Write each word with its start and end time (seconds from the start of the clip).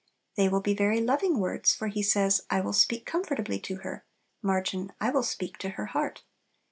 They 0.35 0.49
will 0.49 0.61
be 0.61 0.73
very 0.73 0.99
loving 0.99 1.37
words, 1.37 1.75
for 1.75 1.87
He 1.87 2.01
says, 2.01 2.41
"I 2.49 2.59
will 2.59 2.73
speak 2.73 3.05
comfortably 3.05 3.59
to 3.59 3.75
her" 3.85 4.03
(margin, 4.41 4.91
"I 4.99 5.11
will 5.11 5.21
speak 5.21 5.59
to 5.59 5.69
her 5.77 5.85
heart"). 5.93 6.23